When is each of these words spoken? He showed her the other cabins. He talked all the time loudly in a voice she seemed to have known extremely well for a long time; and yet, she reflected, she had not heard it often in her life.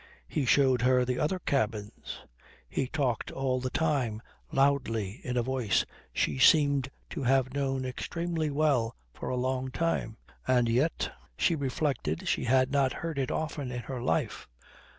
He 0.27 0.45
showed 0.45 0.81
her 0.81 1.05
the 1.05 1.19
other 1.19 1.37
cabins. 1.37 2.21
He 2.67 2.87
talked 2.87 3.29
all 3.29 3.59
the 3.59 3.69
time 3.69 4.23
loudly 4.51 5.21
in 5.23 5.37
a 5.37 5.43
voice 5.43 5.85
she 6.11 6.39
seemed 6.39 6.89
to 7.11 7.21
have 7.21 7.53
known 7.53 7.85
extremely 7.85 8.49
well 8.49 8.95
for 9.13 9.29
a 9.29 9.37
long 9.37 9.69
time; 9.69 10.17
and 10.47 10.67
yet, 10.67 11.11
she 11.37 11.53
reflected, 11.55 12.27
she 12.27 12.45
had 12.45 12.71
not 12.71 12.93
heard 12.93 13.19
it 13.19 13.29
often 13.29 13.69
in 13.71 13.81
her 13.81 14.01
life. 14.01 14.47